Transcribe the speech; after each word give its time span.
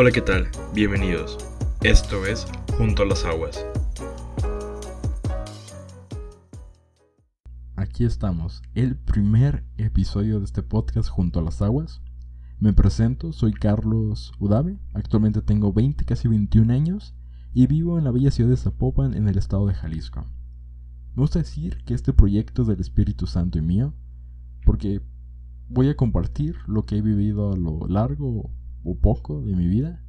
Hola, 0.00 0.12
¿qué 0.12 0.20
tal? 0.20 0.46
Bienvenidos. 0.72 1.36
Esto 1.82 2.24
es 2.24 2.46
Junto 2.76 3.02
a 3.02 3.06
las 3.06 3.24
Aguas. 3.24 3.66
Aquí 7.74 8.04
estamos, 8.04 8.62
el 8.76 8.94
primer 8.94 9.64
episodio 9.76 10.38
de 10.38 10.44
este 10.44 10.62
podcast 10.62 11.08
Junto 11.08 11.40
a 11.40 11.42
las 11.42 11.62
Aguas. 11.62 12.00
Me 12.60 12.72
presento, 12.72 13.32
soy 13.32 13.52
Carlos 13.52 14.30
Udave, 14.38 14.78
actualmente 14.94 15.42
tengo 15.42 15.72
20, 15.72 16.04
casi 16.04 16.28
21 16.28 16.72
años 16.72 17.16
y 17.52 17.66
vivo 17.66 17.98
en 17.98 18.04
la 18.04 18.12
bella 18.12 18.30
ciudad 18.30 18.50
de 18.50 18.56
Zapopan 18.56 19.14
en 19.14 19.26
el 19.26 19.36
estado 19.36 19.66
de 19.66 19.74
Jalisco. 19.74 20.24
Me 21.16 21.22
gusta 21.22 21.40
decir 21.40 21.82
que 21.84 21.94
este 21.94 22.12
proyecto 22.12 22.62
es 22.62 22.68
del 22.68 22.78
Espíritu 22.78 23.26
Santo 23.26 23.58
y 23.58 23.62
mío, 23.62 23.94
porque 24.64 25.02
voy 25.68 25.88
a 25.88 25.96
compartir 25.96 26.54
lo 26.68 26.86
que 26.86 26.98
he 26.98 27.02
vivido 27.02 27.50
a 27.50 27.56
lo 27.56 27.88
largo 27.88 28.52
o 28.84 28.98
poco 28.98 29.42
de 29.42 29.54
mi 29.54 29.66
vida 29.66 30.02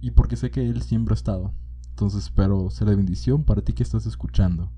y 0.00 0.12
porque 0.12 0.36
sé 0.36 0.50
que 0.50 0.68
Él 0.68 0.82
siempre 0.82 1.12
ha 1.12 1.16
estado. 1.16 1.52
Entonces 1.90 2.24
espero 2.24 2.70
ser 2.70 2.88
de 2.88 2.96
bendición 2.96 3.44
para 3.44 3.62
ti 3.62 3.72
que 3.72 3.82
estás 3.82 4.06
escuchando. 4.06 4.70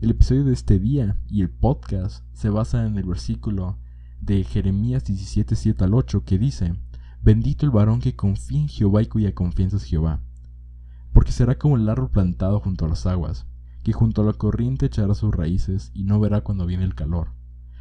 El 0.00 0.10
episodio 0.10 0.44
de 0.44 0.52
este 0.52 0.78
día 0.78 1.18
y 1.28 1.42
el 1.42 1.50
podcast 1.50 2.24
se 2.32 2.50
basa 2.50 2.86
en 2.86 2.96
el 2.98 3.04
versículo 3.04 3.78
de 4.20 4.44
Jeremías 4.44 5.04
17, 5.04 5.56
7 5.56 5.84
al 5.84 5.94
8 5.94 6.24
que 6.24 6.38
dice, 6.38 6.74
Bendito 7.22 7.66
el 7.66 7.72
varón 7.72 8.00
que 8.00 8.14
confía 8.14 8.60
en 8.60 8.68
Jehová 8.68 9.02
y 9.02 9.06
cuya 9.06 9.34
confianza 9.34 9.76
es 9.76 9.84
Jehová, 9.84 10.20
porque 11.12 11.32
será 11.32 11.58
como 11.58 11.76
el 11.76 11.88
árbol 11.88 12.10
plantado 12.10 12.60
junto 12.60 12.84
a 12.84 12.88
las 12.88 13.06
aguas, 13.06 13.46
que 13.82 13.92
junto 13.92 14.22
a 14.22 14.24
la 14.24 14.32
corriente 14.32 14.86
echará 14.86 15.14
sus 15.14 15.34
raíces 15.34 15.90
y 15.94 16.04
no 16.04 16.20
verá 16.20 16.42
cuando 16.42 16.66
viene 16.66 16.84
el 16.84 16.94
calor, 16.94 17.32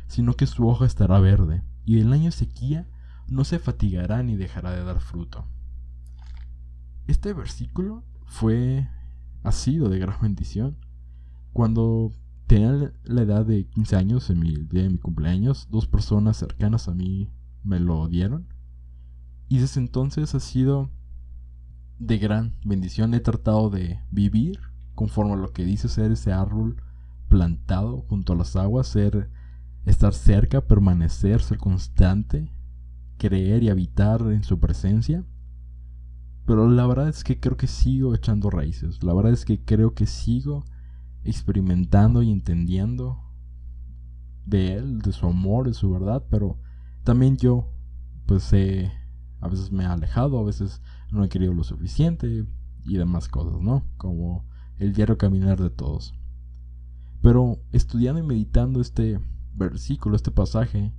sino 0.07 0.35
que 0.35 0.47
su 0.47 0.67
hoja 0.67 0.85
estará 0.85 1.19
verde, 1.19 1.63
y 1.85 1.95
del 1.95 2.11
año 2.13 2.31
sequía 2.31 2.87
no 3.27 3.43
se 3.43 3.59
fatigará 3.59 4.23
ni 4.23 4.35
dejará 4.35 4.71
de 4.71 4.83
dar 4.83 4.99
fruto. 4.99 5.45
Este 7.07 7.33
versículo 7.33 8.03
fue, 8.25 8.87
ha 9.43 9.51
sido 9.51 9.89
de 9.89 9.99
gran 9.99 10.19
bendición. 10.21 10.77
Cuando 11.53 12.11
tenía 12.47 12.93
la 13.03 13.21
edad 13.21 13.45
de 13.45 13.67
15 13.67 13.95
años, 13.95 14.29
en 14.29 14.39
mi 14.39 14.55
día 14.55 14.83
de 14.83 14.89
mi 14.89 14.97
cumpleaños, 14.97 15.67
dos 15.69 15.87
personas 15.87 16.37
cercanas 16.37 16.87
a 16.87 16.93
mí 16.93 17.29
me 17.63 17.79
lo 17.79 18.07
dieron. 18.07 18.47
Y 19.47 19.59
desde 19.59 19.79
entonces 19.79 20.33
ha 20.35 20.39
sido 20.39 20.89
de 21.99 22.17
gran 22.17 22.55
bendición. 22.63 23.13
He 23.13 23.19
tratado 23.19 23.69
de 23.69 23.99
vivir 24.11 24.59
conforme 24.95 25.33
a 25.33 25.37
lo 25.37 25.51
que 25.51 25.65
dice 25.65 25.89
ser 25.89 26.11
ese 26.11 26.31
árbol 26.31 26.81
plantado 27.27 28.01
junto 28.07 28.33
a 28.33 28.35
las 28.35 28.55
aguas, 28.55 28.87
ser 28.87 29.29
estar 29.85 30.13
cerca, 30.13 30.61
permanecer, 30.61 31.41
ser 31.41 31.57
constante, 31.57 32.51
creer 33.17 33.63
y 33.63 33.69
habitar 33.69 34.21
en 34.21 34.43
su 34.43 34.59
presencia. 34.59 35.23
Pero 36.45 36.69
la 36.69 36.85
verdad 36.85 37.09
es 37.09 37.23
que 37.23 37.39
creo 37.39 37.57
que 37.57 37.67
sigo 37.67 38.13
echando 38.13 38.49
raíces. 38.49 39.03
La 39.03 39.13
verdad 39.13 39.33
es 39.33 39.45
que 39.45 39.63
creo 39.63 39.93
que 39.93 40.05
sigo 40.05 40.63
experimentando 41.23 42.21
y 42.21 42.31
entendiendo 42.31 43.19
de 44.45 44.75
él, 44.75 44.99
de 44.99 45.11
su 45.11 45.25
amor, 45.25 45.67
de 45.67 45.73
su 45.73 45.89
verdad, 45.89 46.23
pero 46.29 46.59
también 47.03 47.37
yo 47.37 47.71
pues 48.27 48.51
he, 48.53 48.91
a 49.41 49.47
veces 49.47 49.71
me 49.71 49.83
he 49.83 49.87
alejado, 49.87 50.39
a 50.39 50.43
veces 50.43 50.81
no 51.11 51.23
he 51.23 51.29
querido 51.29 51.53
lo 51.53 51.63
suficiente 51.63 52.45
y 52.83 52.97
demás 52.97 53.27
cosas, 53.27 53.59
¿no? 53.61 53.83
Como 53.97 54.45
el 54.77 54.93
diario 54.93 55.17
caminar 55.17 55.59
de 55.59 55.69
todos. 55.69 56.13
Pero 57.21 57.59
estudiando 57.71 58.21
y 58.21 58.23
meditando 58.23 58.81
este 58.81 59.19
versículo, 59.53 60.15
este 60.15 60.31
pasaje, 60.31 60.93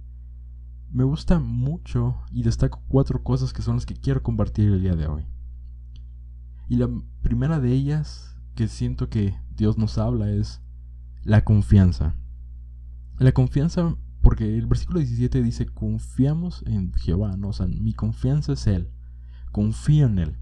me 0.97 1.05
gusta 1.05 1.39
mucho 1.41 2.17
y 2.33 2.43
destaco 2.43 2.83
cuatro 2.89 3.23
cosas 3.23 3.53
que 3.53 3.61
son 3.61 3.75
las 3.75 3.85
que 3.85 3.93
quiero 3.93 4.23
compartir 4.23 4.69
el 4.73 4.81
día 4.81 4.97
de 4.97 5.07
hoy. 5.07 5.27
Y 6.71 6.77
la 6.77 6.89
primera 7.21 7.61
de 7.61 7.71
ellas 7.71 8.35
que 8.55 8.67
siento 8.67 9.11
que 9.11 9.35
Dios 9.55 9.77
nos 9.77 9.99
habla 9.99 10.31
es 10.31 10.63
la 11.23 11.45
confianza. 11.45 12.17
La 13.19 13.33
confianza, 13.33 13.95
porque 14.23 14.57
el 14.57 14.67
versículo 14.67 15.01
17 15.01 15.43
dice, 15.43 15.67
confiamos 15.67 16.65
en 16.67 16.95
Jehová, 16.95 17.37
¿no? 17.37 17.51
Mi 17.79 17.93
confianza 17.93 18.55
es 18.55 18.67
Él, 18.67 18.91
confío 19.53 20.07
en 20.07 20.19
Él. 20.19 20.39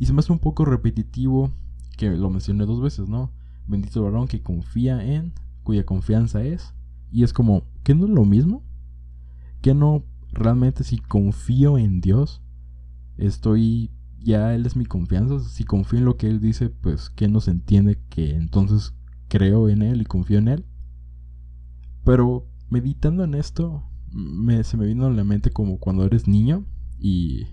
Y 0.00 0.06
se 0.06 0.12
me 0.12 0.18
hace 0.18 0.32
un 0.32 0.40
poco 0.40 0.64
repetitivo 0.64 1.52
que 1.96 2.10
lo 2.10 2.28
mencioné 2.28 2.66
dos 2.66 2.82
veces, 2.82 3.08
¿no? 3.08 3.32
Bendito 3.68 4.02
varón 4.02 4.26
que 4.26 4.42
confía 4.42 5.04
en, 5.14 5.32
cuya 5.62 5.86
confianza 5.86 6.42
es. 6.42 6.74
Y 7.12 7.22
es 7.22 7.32
como, 7.32 7.68
¿qué 7.84 7.94
no 7.94 8.06
es 8.06 8.10
lo 8.10 8.24
mismo? 8.24 8.64
¿Qué 9.62 9.74
no 9.74 10.04
realmente 10.32 10.84
si 10.84 10.98
confío 10.98 11.78
en 11.78 12.00
Dios, 12.00 12.42
estoy 13.16 13.90
ya 14.18 14.54
Él 14.54 14.66
es 14.66 14.76
mi 14.76 14.84
confianza. 14.84 15.40
Si 15.40 15.64
confío 15.64 15.98
en 15.98 16.04
lo 16.04 16.16
que 16.16 16.28
Él 16.28 16.40
dice, 16.40 16.70
pues 16.70 17.10
que 17.10 17.28
no 17.28 17.40
se 17.40 17.50
entiende 17.52 18.00
que 18.08 18.34
entonces 18.34 18.94
creo 19.28 19.68
en 19.68 19.82
Él 19.82 20.02
y 20.02 20.04
confío 20.04 20.38
en 20.38 20.48
Él. 20.48 20.66
Pero 22.04 22.48
meditando 22.68 23.24
en 23.24 23.34
esto, 23.34 23.84
me, 24.10 24.62
se 24.64 24.76
me 24.76 24.86
vino 24.86 25.06
a 25.06 25.10
la 25.10 25.24
mente 25.24 25.50
como 25.50 25.78
cuando 25.78 26.04
eres 26.04 26.26
niño 26.26 26.66
y 26.98 27.46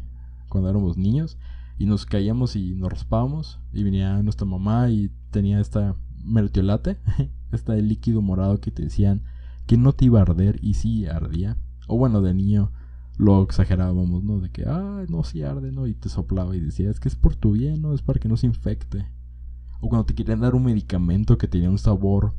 cuando 0.50 0.70
éramos 0.70 0.97
niños 0.97 1.38
y 1.78 1.86
nos 1.86 2.06
caíamos 2.06 2.56
y 2.56 2.76
nos 2.76 2.91
raspábamos 2.91 3.59
y 3.72 3.84
venía 3.84 4.22
nuestra 4.22 4.46
mamá 4.46 4.90
y 4.90 5.12
tenía 5.31 5.59
esta 5.59 5.96
mertiolate, 6.24 6.97
este 7.52 7.81
líquido 7.81 8.22
morado 8.22 8.59
que 8.59 8.72
te 8.72 8.84
decían 8.84 9.24
que 9.66 9.78
no 9.78 9.94
te 9.94 10.06
iba 10.06 10.20
a 10.20 10.24
arder 10.24 10.59
y 10.62 10.74
sí 10.74 11.06
ardía. 11.06 11.58
O 11.89 11.97
bueno, 11.97 12.22
de 12.22 12.35
niño 12.35 12.72
lo 13.17 13.41
exagerábamos, 13.41 14.23
¿no? 14.23 14.39
De 14.39 14.51
que, 14.51 14.63
ah, 14.66 15.03
no, 15.09 15.23
si 15.23 15.41
arde, 15.41 15.72
¿no? 15.72 15.88
Y 15.88 15.95
te 15.95 16.07
soplaba 16.07 16.55
y 16.55 16.59
decía, 16.59 16.89
es 16.89 17.00
que 17.00 17.09
es 17.09 17.16
por 17.16 17.35
tu 17.35 17.51
bien, 17.53 17.81
¿no? 17.81 17.94
Es 17.94 18.03
para 18.03 18.19
que 18.19 18.29
no 18.29 18.38
se 18.38 18.45
infecte. 18.45 19.07
O 19.81 19.89
cuando 19.89 20.05
te 20.05 20.13
querían 20.13 20.39
dar 20.39 20.53
un 20.53 20.63
medicamento 20.63 21.38
que 21.38 21.47
tenía 21.47 21.69
un 21.69 21.79
sabor, 21.79 22.35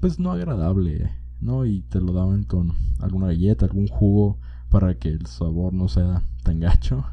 pues 0.00 0.18
no 0.18 0.32
agradable, 0.32 1.08
¿no? 1.40 1.64
Y 1.66 1.82
te 1.82 2.00
lo 2.00 2.12
daban 2.12 2.42
con 2.42 2.72
alguna 2.98 3.28
galleta, 3.28 3.64
algún 3.64 3.86
jugo, 3.86 4.40
para 4.70 4.98
que 4.98 5.08
el 5.08 5.24
sabor 5.26 5.72
no 5.72 5.86
sea 5.86 6.24
tan 6.42 6.58
gacho. 6.58 7.04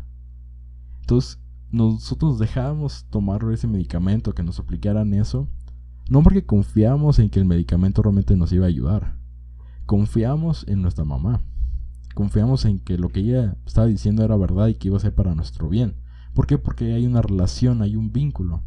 Entonces, 1.01 1.39
nosotros 1.69 2.39
dejábamos 2.39 3.05
tomar 3.11 3.45
ese 3.53 3.67
medicamento, 3.67 4.33
que 4.33 4.43
nos 4.43 4.59
aplicaran 4.59 5.13
eso, 5.13 5.47
no 6.09 6.23
porque 6.23 6.43
confiamos 6.43 7.19
en 7.19 7.29
que 7.29 7.39
el 7.39 7.45
medicamento 7.45 8.01
realmente 8.01 8.35
nos 8.35 8.51
iba 8.51 8.65
a 8.65 8.69
ayudar. 8.69 9.15
Confiamos 9.85 10.65
en 10.67 10.81
nuestra 10.81 11.05
mamá 11.05 11.41
confiamos 12.13 12.65
en 12.65 12.79
que 12.79 12.97
lo 12.97 13.09
que 13.09 13.21
ella 13.21 13.57
estaba 13.65 13.87
diciendo 13.87 14.23
era 14.23 14.35
verdad 14.37 14.67
y 14.67 14.75
que 14.75 14.87
iba 14.87 14.97
a 14.97 15.01
ser 15.01 15.13
para 15.13 15.35
nuestro 15.35 15.69
bien. 15.69 15.95
¿Por 16.33 16.47
qué? 16.47 16.57
Porque 16.57 16.93
hay 16.93 17.05
una 17.05 17.21
relación, 17.21 17.81
hay 17.81 17.95
un 17.95 18.11
vínculo. 18.11 18.63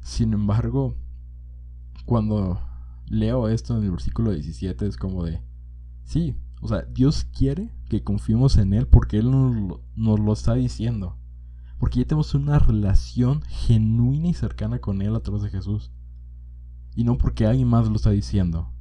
Sin 0.00 0.32
embargo, 0.32 0.96
cuando 2.04 2.60
leo 3.06 3.48
esto 3.48 3.76
en 3.76 3.84
el 3.84 3.90
versículo 3.90 4.32
17 4.32 4.86
es 4.86 4.96
como 4.96 5.24
de, 5.24 5.42
sí, 6.04 6.36
o 6.60 6.68
sea, 6.68 6.82
Dios 6.82 7.24
quiere 7.24 7.70
que 7.88 8.02
confiemos 8.02 8.56
en 8.58 8.74
Él 8.74 8.86
porque 8.86 9.18
Él 9.18 9.30
nos 9.30 9.54
lo, 9.54 9.82
nos 9.94 10.20
lo 10.20 10.32
está 10.32 10.54
diciendo. 10.54 11.16
Porque 11.78 12.00
ya 12.00 12.04
tenemos 12.04 12.34
una 12.34 12.58
relación 12.58 13.42
genuina 13.42 14.28
y 14.28 14.34
cercana 14.34 14.80
con 14.80 15.00
Él 15.00 15.14
a 15.14 15.20
través 15.20 15.42
de 15.42 15.50
Jesús. 15.50 15.90
Y 16.94 17.04
no 17.04 17.16
porque 17.16 17.46
alguien 17.46 17.68
más 17.68 17.88
lo 17.88 17.96
está 17.96 18.10
diciendo. 18.10 18.72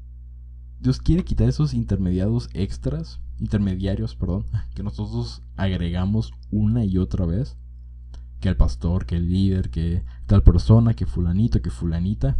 Dios 0.79 0.99
quiere 0.99 1.23
quitar 1.23 1.47
esos 1.47 1.73
intermediados 1.73 2.49
extras 2.53 3.21
intermediarios, 3.39 4.15
perdón, 4.15 4.45
que 4.75 4.83
nosotros 4.83 5.41
agregamos 5.55 6.33
una 6.51 6.85
y 6.85 6.97
otra 6.97 7.25
vez. 7.25 7.57
Que 8.39 8.47
el 8.47 8.55
pastor, 8.55 9.05
que 9.05 9.17
el 9.17 9.29
líder, 9.29 9.69
que 9.69 10.05
tal 10.25 10.43
persona, 10.43 10.93
que 10.93 11.05
fulanito, 11.05 11.61
que 11.61 11.69
fulanita. 11.69 12.37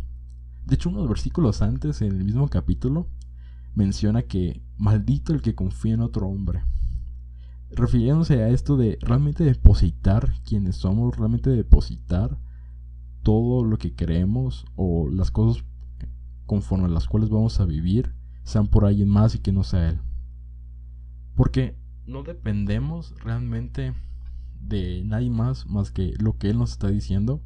De 0.65 0.75
hecho, 0.75 0.89
unos 0.89 1.09
versículos 1.09 1.61
antes, 1.61 2.01
en 2.01 2.15
el 2.15 2.23
mismo 2.23 2.47
capítulo, 2.47 3.09
menciona 3.75 4.21
que 4.21 4.61
maldito 4.77 5.33
el 5.33 5.41
que 5.41 5.55
confía 5.55 5.95
en 5.95 6.01
otro 6.01 6.27
hombre. 6.27 6.63
Refiriéndose 7.71 8.41
a 8.41 8.49
esto 8.49 8.77
de 8.77 8.97
realmente 9.01 9.43
depositar 9.43 10.33
quienes 10.43 10.77
somos, 10.77 11.17
realmente 11.17 11.49
depositar 11.49 12.39
todo 13.23 13.63
lo 13.65 13.77
que 13.77 13.93
creemos 13.93 14.65
o 14.75 15.09
las 15.09 15.31
cosas 15.31 15.63
conforme 16.45 16.85
a 16.85 16.89
las 16.89 17.07
cuales 17.07 17.29
vamos 17.29 17.59
a 17.59 17.65
vivir, 17.65 18.15
sean 18.43 18.67
por 18.67 18.85
alguien 18.85 19.07
más 19.07 19.35
y 19.35 19.39
que 19.39 19.51
no 19.51 19.63
sea 19.63 19.89
él. 19.89 19.99
Porque 21.39 21.77
no 22.05 22.23
dependemos 22.23 23.15
realmente 23.23 23.93
de 24.59 25.03
nadie 25.05 25.29
más 25.29 25.67
más 25.67 25.89
que 25.89 26.13
lo 26.19 26.37
que 26.37 26.49
Él 26.49 26.57
nos 26.57 26.71
está 26.71 26.89
diciendo. 26.89 27.41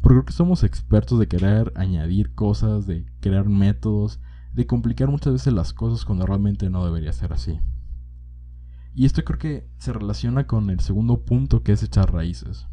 Porque 0.00 0.14
creo 0.14 0.24
que 0.26 0.32
somos 0.32 0.62
expertos 0.62 1.18
de 1.18 1.26
querer 1.26 1.72
añadir 1.74 2.36
cosas, 2.36 2.86
de 2.86 3.04
crear 3.18 3.48
métodos, 3.48 4.20
de 4.52 4.68
complicar 4.68 5.08
muchas 5.08 5.32
veces 5.32 5.52
las 5.52 5.72
cosas 5.72 6.04
cuando 6.04 6.24
realmente 6.24 6.70
no 6.70 6.84
debería 6.84 7.12
ser 7.12 7.32
así. 7.32 7.58
Y 8.94 9.06
esto 9.06 9.24
creo 9.24 9.40
que 9.40 9.68
se 9.76 9.92
relaciona 9.92 10.46
con 10.46 10.70
el 10.70 10.78
segundo 10.78 11.24
punto 11.24 11.64
que 11.64 11.72
es 11.72 11.82
echar 11.82 12.12
raíces. 12.12 12.68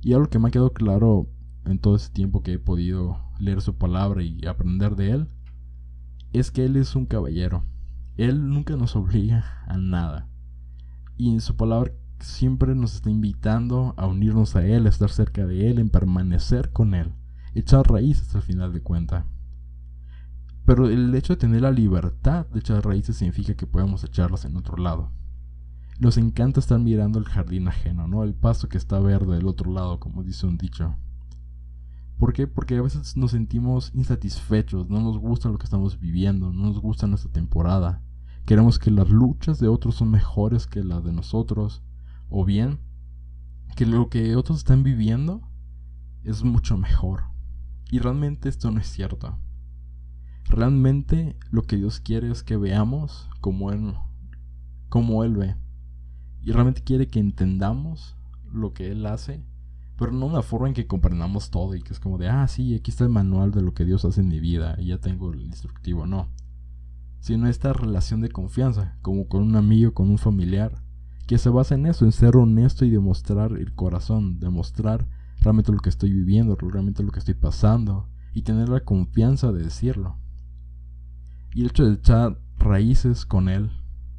Y 0.00 0.14
algo 0.14 0.28
que 0.28 0.40
me 0.40 0.48
ha 0.48 0.50
quedado 0.50 0.72
claro 0.72 1.30
en 1.66 1.78
todo 1.78 1.94
ese 1.94 2.10
tiempo 2.10 2.42
que 2.42 2.54
he 2.54 2.58
podido 2.58 3.16
leer 3.38 3.60
su 3.60 3.78
palabra 3.78 4.24
y 4.24 4.44
aprender 4.44 4.96
de 4.96 5.12
él, 5.12 5.28
es 6.32 6.50
que 6.50 6.64
él 6.64 6.74
es 6.74 6.96
un 6.96 7.06
caballero. 7.06 7.64
Él 8.16 8.48
nunca 8.48 8.76
nos 8.76 8.96
obliga 8.96 9.62
a 9.66 9.76
nada. 9.76 10.28
Y 11.16 11.32
en 11.32 11.40
su 11.40 11.56
palabra 11.56 11.92
siempre 12.20 12.74
nos 12.74 12.94
está 12.94 13.10
invitando 13.10 13.94
a 13.96 14.06
unirnos 14.06 14.54
a 14.56 14.64
Él, 14.64 14.86
a 14.86 14.90
estar 14.90 15.10
cerca 15.10 15.46
de 15.46 15.70
Él, 15.70 15.78
en 15.78 15.88
permanecer 15.88 16.70
con 16.72 16.94
Él, 16.94 17.12
echar 17.54 17.86
raíces 17.90 18.34
al 18.34 18.42
final 18.42 18.72
de 18.72 18.82
cuenta. 18.82 19.26
Pero 20.64 20.88
el 20.88 21.14
hecho 21.14 21.32
de 21.32 21.40
tener 21.40 21.62
la 21.62 21.72
libertad 21.72 22.46
de 22.46 22.60
echar 22.60 22.84
raíces 22.84 23.16
significa 23.16 23.54
que 23.54 23.66
podemos 23.66 24.04
echarlas 24.04 24.44
en 24.44 24.56
otro 24.56 24.76
lado. 24.76 25.10
Nos 25.98 26.16
encanta 26.16 26.60
estar 26.60 26.78
mirando 26.78 27.18
el 27.18 27.24
jardín 27.24 27.68
ajeno, 27.68 28.06
¿no? 28.06 28.22
El 28.22 28.34
pasto 28.34 28.68
que 28.68 28.78
está 28.78 28.98
verde 29.00 29.36
del 29.36 29.46
otro 29.46 29.72
lado, 29.72 29.98
como 29.98 30.22
dice 30.22 30.46
un 30.46 30.58
dicho. 30.58 30.96
¿Por 32.22 32.34
qué? 32.34 32.46
Porque 32.46 32.76
a 32.76 32.82
veces 32.82 33.16
nos 33.16 33.32
sentimos 33.32 33.90
insatisfechos, 33.94 34.88
no 34.88 35.00
nos 35.00 35.18
gusta 35.18 35.48
lo 35.48 35.58
que 35.58 35.64
estamos 35.64 35.98
viviendo, 35.98 36.52
no 36.52 36.66
nos 36.66 36.80
gusta 36.80 37.08
nuestra 37.08 37.32
temporada. 37.32 38.00
Queremos 38.46 38.78
que 38.78 38.92
las 38.92 39.10
luchas 39.10 39.58
de 39.58 39.66
otros 39.66 39.96
son 39.96 40.12
mejores 40.12 40.68
que 40.68 40.84
las 40.84 41.02
de 41.02 41.12
nosotros. 41.12 41.82
O 42.28 42.44
bien, 42.44 42.78
que 43.74 43.86
lo 43.86 44.08
que 44.08 44.36
otros 44.36 44.58
están 44.58 44.84
viviendo 44.84 45.40
es 46.22 46.44
mucho 46.44 46.78
mejor. 46.78 47.24
Y 47.90 47.98
realmente 47.98 48.48
esto 48.48 48.70
no 48.70 48.78
es 48.78 48.86
cierto. 48.86 49.40
Realmente 50.44 51.36
lo 51.50 51.62
que 51.62 51.74
Dios 51.74 51.98
quiere 51.98 52.30
es 52.30 52.44
que 52.44 52.56
veamos 52.56 53.28
como 53.40 53.72
Él, 53.72 53.96
como 54.88 55.24
Él 55.24 55.38
ve. 55.38 55.56
Y 56.40 56.52
realmente 56.52 56.84
quiere 56.84 57.08
que 57.08 57.18
entendamos 57.18 58.16
lo 58.44 58.74
que 58.74 58.92
Él 58.92 59.06
hace, 59.06 59.44
pero 59.98 60.12
no 60.12 60.26
una 60.26 60.42
forma 60.42 60.68
en 60.68 60.74
que 60.74 60.86
comprendamos 60.86 61.50
todo 61.50 61.74
y 61.74 61.82
que 61.82 61.92
es 61.92 62.00
como 62.00 62.18
de, 62.18 62.28
ah, 62.28 62.46
sí, 62.48 62.74
aquí 62.74 62.90
está 62.90 63.04
el 63.04 63.10
manual 63.10 63.50
de 63.52 63.62
lo 63.62 63.74
que 63.74 63.84
Dios 63.84 64.04
hace 64.04 64.20
en 64.20 64.28
mi 64.28 64.40
vida 64.40 64.76
y 64.78 64.86
ya 64.86 64.98
tengo 64.98 65.32
el 65.32 65.42
instructivo. 65.42 66.06
No 66.06 66.28
sino 67.22 67.46
esta 67.46 67.72
relación 67.72 68.20
de 68.20 68.30
confianza, 68.30 68.98
como 69.00 69.28
con 69.28 69.42
un 69.42 69.54
amigo, 69.54 69.94
con 69.94 70.10
un 70.10 70.18
familiar, 70.18 70.82
que 71.28 71.38
se 71.38 71.50
basa 71.50 71.76
en 71.76 71.86
eso, 71.86 72.04
en 72.04 72.10
ser 72.10 72.36
honesto 72.36 72.84
y 72.84 72.90
demostrar 72.90 73.52
el 73.52 73.76
corazón, 73.76 74.40
demostrar 74.40 75.06
realmente 75.40 75.70
lo 75.70 75.78
que 75.78 75.88
estoy 75.88 76.12
viviendo, 76.12 76.56
realmente 76.56 77.04
lo 77.04 77.12
que 77.12 77.20
estoy 77.20 77.34
pasando, 77.34 78.08
y 78.34 78.42
tener 78.42 78.68
la 78.68 78.80
confianza 78.80 79.52
de 79.52 79.62
decirlo. 79.62 80.18
Y 81.54 81.60
el 81.60 81.68
hecho 81.68 81.84
de 81.84 81.94
echar 81.94 82.40
raíces 82.58 83.24
con 83.24 83.48
él, 83.48 83.70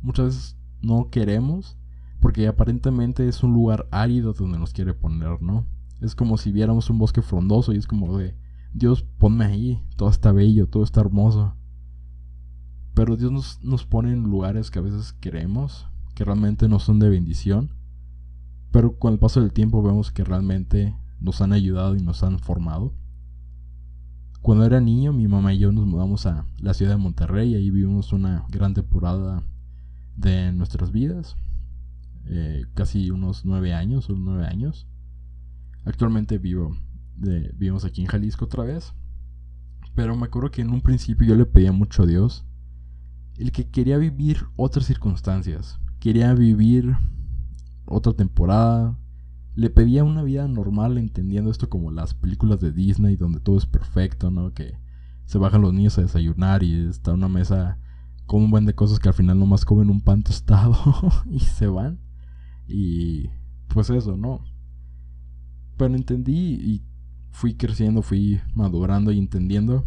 muchas 0.02 0.28
veces 0.28 0.58
no 0.82 1.10
queremos, 1.10 1.78
porque 2.24 2.48
aparentemente 2.48 3.28
es 3.28 3.44
un 3.44 3.52
lugar 3.52 3.86
árido 3.92 4.32
donde 4.32 4.58
nos 4.58 4.72
quiere 4.72 4.94
poner, 4.94 5.42
¿no? 5.42 5.68
Es 6.00 6.16
como 6.16 6.38
si 6.38 6.54
viéramos 6.54 6.90
un 6.90 6.98
bosque 6.98 7.22
frondoso 7.22 7.74
y 7.74 7.78
es 7.78 7.86
como 7.86 8.18
de, 8.18 8.38
Dios, 8.72 9.04
ponme 9.18 9.44
ahí, 9.44 9.84
todo 9.98 10.08
está 10.08 10.32
bello, 10.32 10.70
todo 10.70 10.86
está 10.86 11.02
hermoso. 11.02 11.54
Pero 12.94 13.18
Dios 13.18 13.60
nos, 13.62 13.86
pone 13.86 14.14
en 14.14 14.24
lugares 14.24 14.72
que 14.72 14.80
a 14.80 14.84
veces 14.84 15.12
queremos, 15.12 15.90
que 16.16 16.24
realmente 16.24 16.70
no 16.70 16.80
son 16.80 16.98
de 17.00 17.10
bendición. 17.10 17.72
Pero 18.72 18.98
con 18.98 19.12
el 19.12 19.20
paso 19.20 19.42
del 19.42 19.52
tiempo 19.52 19.84
vemos 19.84 20.14
que 20.14 20.24
realmente 20.24 20.96
nos 21.20 21.42
han 21.42 21.52
ayudado 21.52 21.98
y 21.98 22.02
nos 22.02 22.24
han 22.24 22.40
formado. 22.40 22.94
Cuando 24.42 24.64
era 24.64 24.80
niño, 24.80 25.12
mi 25.12 25.28
mamá 25.28 25.54
y 25.54 25.60
yo 25.60 25.74
nos 25.74 25.86
mudamos 25.86 26.26
a 26.26 26.46
la 26.58 26.74
ciudad 26.74 26.94
de 26.94 26.98
Monterrey 27.00 27.52
y 27.52 27.56
ahí 27.56 27.70
vivimos 27.70 28.14
una 28.14 28.46
gran 28.48 28.74
temporada 28.74 29.44
de 30.16 30.54
nuestras 30.54 30.94
vidas. 30.94 31.36
Eh, 32.26 32.66
casi 32.74 33.12
unos 33.12 33.46
nueve 33.46 33.74
años 33.74 34.10
o 34.10 34.16
nueve 34.16 34.46
años. 34.46 34.88
Actualmente 35.86 36.38
vivo, 36.38 36.78
vivimos 37.16 37.86
aquí 37.86 38.02
en 38.02 38.08
Jalisco 38.08 38.46
otra 38.46 38.64
vez. 38.64 38.94
Pero 39.96 40.16
me 40.16 40.26
acuerdo 40.26 40.52
que 40.52 40.62
en 40.62 40.72
un 40.72 40.82
principio 40.82 41.28
yo 41.28 41.36
le 41.36 41.46
pedía 41.46 41.72
mucho 41.72 42.04
a 42.04 42.06
Dios 42.06 42.46
el 43.38 43.52
que 43.52 43.70
quería 43.70 43.98
vivir 43.98 44.46
otras 44.56 44.86
circunstancias, 44.86 45.80
quería 46.00 46.34
vivir 46.34 46.96
otra 47.86 48.14
temporada, 48.14 48.98
le 49.56 49.70
pedía 49.70 50.04
una 50.04 50.24
vida 50.24 50.48
normal 50.48 50.98
entendiendo 50.98 51.52
esto 51.52 51.70
como 51.70 51.92
las 51.92 52.14
películas 52.14 52.60
de 52.60 52.72
Disney 52.72 53.16
donde 53.16 53.40
todo 53.40 53.58
es 53.58 53.66
perfecto, 53.66 54.32
¿no? 54.32 54.54
Que 54.54 54.78
se 55.26 55.38
bajan 55.38 55.62
los 55.62 55.74
niños 55.74 55.98
a 55.98 56.02
desayunar 56.02 56.64
y 56.64 56.88
está 56.88 57.14
una 57.14 57.28
mesa 57.28 57.80
con 58.26 58.44
un 58.44 58.52
buen 58.52 58.66
de 58.66 58.76
cosas 58.76 59.00
que 59.00 59.10
al 59.10 59.14
final 59.14 59.40
nomás 59.40 59.66
comen 59.66 59.90
un 59.90 60.02
pan 60.02 60.24
tostado 60.24 60.76
y 61.30 61.40
se 61.40 61.68
van. 61.68 62.00
Y 62.76 63.30
pues 63.68 63.92
eso, 63.92 64.18
¿no? 64.18 64.44
Pero 65.78 65.94
entendí 65.94 66.56
y 66.56 66.84
fui 67.30 67.54
creciendo, 67.54 68.02
fui 68.02 68.42
madurando 68.56 69.12
y 69.12 69.20
entendiendo 69.20 69.86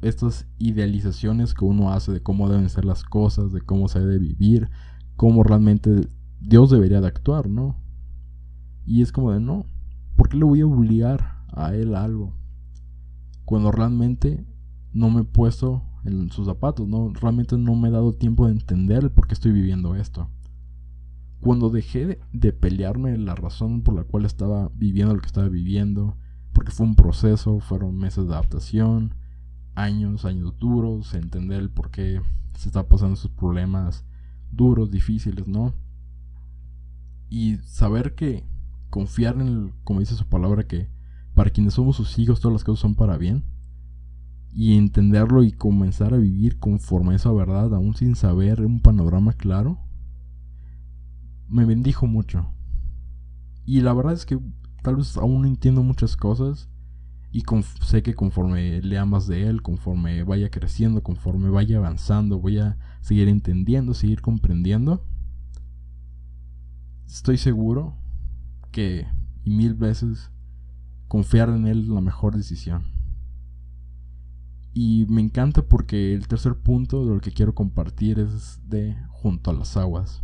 estas 0.00 0.48
idealizaciones 0.58 1.52
que 1.52 1.66
uno 1.66 1.92
hace 1.92 2.10
de 2.10 2.22
cómo 2.22 2.48
deben 2.48 2.70
ser 2.70 2.86
las 2.86 3.04
cosas, 3.04 3.52
de 3.52 3.60
cómo 3.60 3.88
se 3.88 4.00
debe 4.00 4.18
vivir, 4.18 4.70
cómo 5.16 5.42
realmente 5.42 6.08
Dios 6.40 6.70
debería 6.70 7.02
de 7.02 7.08
actuar, 7.08 7.50
¿no? 7.50 7.76
Y 8.86 9.02
es 9.02 9.12
como 9.12 9.32
de, 9.32 9.40
no, 9.40 9.66
¿por 10.16 10.30
qué 10.30 10.38
le 10.38 10.44
voy 10.44 10.62
a 10.62 10.66
obligar 10.66 11.44
a 11.52 11.74
él 11.74 11.94
algo? 11.94 12.34
Cuando 13.44 13.70
realmente 13.70 14.46
no 14.94 15.10
me 15.10 15.20
he 15.20 15.24
puesto 15.24 15.82
en 16.06 16.30
sus 16.30 16.46
zapatos, 16.46 16.88
¿no? 16.88 17.12
Realmente 17.12 17.58
no 17.58 17.74
me 17.74 17.88
he 17.88 17.92
dado 17.92 18.14
tiempo 18.14 18.46
de 18.46 18.52
entender 18.52 19.12
por 19.12 19.26
qué 19.26 19.34
estoy 19.34 19.52
viviendo 19.52 19.94
esto. 19.96 20.30
Cuando 21.44 21.68
dejé 21.68 22.18
de, 22.32 22.52
pelearme 22.54 23.18
la 23.18 23.34
razón 23.34 23.82
por 23.82 23.94
la 23.94 24.04
cual 24.04 24.24
estaba 24.24 24.70
viviendo 24.74 25.14
lo 25.14 25.20
que 25.20 25.26
estaba 25.26 25.50
viviendo, 25.50 26.16
porque 26.54 26.72
fue 26.72 26.86
un 26.86 26.96
proceso, 26.96 27.60
fueron 27.60 27.98
meses 27.98 28.26
de 28.26 28.32
adaptación, 28.32 29.14
años, 29.74 30.24
años 30.24 30.56
duros, 30.58 31.12
entender 31.12 31.60
el 31.60 31.68
por 31.68 31.90
qué 31.90 32.22
se 32.56 32.70
está 32.70 32.88
pasando 32.88 33.12
esos 33.12 33.30
problemas 33.30 34.06
duros, 34.52 34.90
difíciles, 34.90 35.46
¿no? 35.46 35.74
Y 37.28 37.56
saber 37.56 38.14
que 38.14 38.46
confiar 38.88 39.38
en, 39.38 39.74
como 39.84 40.00
dice 40.00 40.14
su 40.14 40.26
palabra, 40.26 40.66
que 40.66 40.88
para 41.34 41.50
quienes 41.50 41.74
somos 41.74 41.96
sus 41.96 42.18
hijos 42.18 42.40
todas 42.40 42.54
las 42.54 42.64
cosas 42.64 42.80
son 42.80 42.94
para 42.94 43.18
bien. 43.18 43.44
Y 44.50 44.78
entenderlo 44.78 45.42
y 45.42 45.52
comenzar 45.52 46.14
a 46.14 46.16
vivir 46.16 46.58
conforme 46.58 47.12
a 47.12 47.16
esa 47.16 47.32
verdad, 47.32 47.74
aún 47.74 47.94
sin 47.96 48.14
saber 48.14 48.62
un 48.62 48.80
panorama 48.80 49.34
claro, 49.34 49.84
me 51.48 51.64
bendijo 51.64 52.06
mucho. 52.06 52.52
Y 53.64 53.80
la 53.80 53.92
verdad 53.92 54.12
es 54.12 54.26
que 54.26 54.38
tal 54.82 54.96
vez 54.96 55.16
aún 55.16 55.42
no 55.42 55.48
entiendo 55.48 55.82
muchas 55.82 56.16
cosas, 56.16 56.68
y 57.34 57.42
sé 57.80 58.04
que 58.04 58.14
conforme 58.14 58.80
lea 58.80 59.04
más 59.04 59.26
de 59.26 59.48
él, 59.48 59.60
conforme 59.60 60.22
vaya 60.22 60.50
creciendo, 60.50 61.02
conforme 61.02 61.48
vaya 61.48 61.78
avanzando, 61.78 62.38
voy 62.38 62.58
a 62.58 62.78
seguir 63.00 63.28
entendiendo, 63.28 63.92
seguir 63.92 64.20
comprendiendo. 64.20 65.04
Estoy 67.06 67.36
seguro 67.38 67.96
que, 68.70 69.08
y 69.42 69.50
mil 69.50 69.74
veces, 69.74 70.30
confiar 71.08 71.48
en 71.48 71.66
él 71.66 71.80
es 71.80 71.88
la 71.88 72.00
mejor 72.00 72.36
decisión. 72.36 72.84
Y 74.72 75.06
me 75.08 75.20
encanta 75.20 75.62
porque 75.62 76.14
el 76.14 76.28
tercer 76.28 76.54
punto 76.54 77.04
de 77.04 77.14
lo 77.14 77.20
que 77.20 77.32
quiero 77.32 77.52
compartir 77.52 78.20
es 78.20 78.60
de 78.68 78.96
junto 79.08 79.50
a 79.50 79.54
las 79.54 79.76
aguas. 79.76 80.22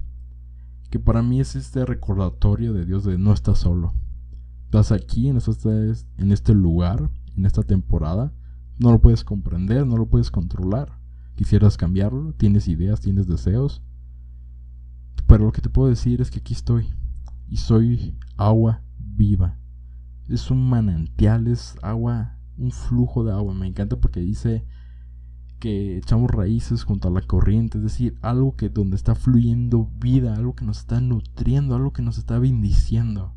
Que 0.90 0.98
para 0.98 1.22
mí 1.22 1.40
es 1.40 1.56
este 1.56 1.86
recordatorio 1.86 2.72
de 2.72 2.84
Dios 2.84 3.04
de 3.04 3.16
no 3.16 3.32
estás 3.32 3.58
solo 3.58 3.94
estás 4.70 4.92
aquí, 4.92 5.28
en 5.28 5.38
en 6.18 6.30
este 6.30 6.54
lugar, 6.54 7.10
en 7.36 7.44
esta 7.44 7.64
temporada, 7.64 8.32
no 8.78 8.92
lo 8.92 9.00
puedes 9.00 9.24
comprender, 9.24 9.84
no 9.84 9.96
lo 9.96 10.06
puedes 10.06 10.30
controlar. 10.30 10.96
Quisieras 11.34 11.76
cambiarlo, 11.76 12.34
tienes 12.34 12.68
ideas, 12.68 13.00
tienes 13.00 13.26
deseos. 13.26 13.82
Pero 15.26 15.44
lo 15.44 15.50
que 15.50 15.60
te 15.60 15.70
puedo 15.70 15.88
decir 15.88 16.20
es 16.20 16.30
que 16.30 16.38
aquí 16.38 16.54
estoy. 16.54 16.86
Y 17.48 17.56
soy 17.56 18.16
agua 18.36 18.84
viva. 19.00 19.58
Es 20.28 20.52
un 20.52 20.70
manantial, 20.70 21.48
es 21.48 21.74
agua, 21.82 22.38
un 22.56 22.70
flujo 22.70 23.24
de 23.24 23.32
agua. 23.32 23.54
Me 23.54 23.66
encanta 23.66 23.96
porque 23.96 24.20
dice 24.20 24.64
que 25.60 25.98
echamos 25.98 26.30
raíces 26.30 26.82
junto 26.82 27.06
a 27.06 27.10
la 27.12 27.20
corriente, 27.20 27.78
es 27.78 27.84
decir, 27.84 28.18
algo 28.22 28.56
que 28.56 28.68
donde 28.68 28.96
está 28.96 29.14
fluyendo 29.14 29.88
vida, 30.00 30.34
algo 30.34 30.56
que 30.56 30.64
nos 30.64 30.78
está 30.78 31.00
nutriendo, 31.00 31.76
algo 31.76 31.92
que 31.92 32.02
nos 32.02 32.18
está 32.18 32.38
bendiciendo. 32.38 33.34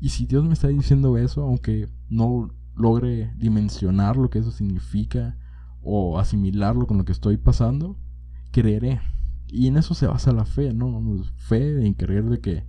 Y 0.00 0.08
si 0.08 0.26
Dios 0.26 0.44
me 0.44 0.54
está 0.54 0.68
diciendo 0.68 1.16
eso, 1.16 1.42
aunque 1.42 1.88
no 2.08 2.50
logre 2.74 3.32
dimensionar 3.36 4.16
lo 4.16 4.30
que 4.30 4.40
eso 4.40 4.50
significa 4.50 5.36
o 5.82 6.18
asimilarlo 6.18 6.86
con 6.86 6.98
lo 6.98 7.04
que 7.04 7.12
estoy 7.12 7.36
pasando, 7.36 7.96
creeré. 8.50 9.00
Y 9.46 9.68
en 9.68 9.76
eso 9.76 9.94
se 9.94 10.06
basa 10.06 10.32
la 10.32 10.46
fe, 10.46 10.72
¿no? 10.72 11.00
Fe 11.36 11.86
en 11.86 11.94
creer 11.94 12.24
de 12.24 12.40
que 12.40 12.66